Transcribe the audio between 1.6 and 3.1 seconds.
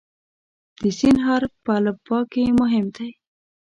په الفبا کې مهم دی.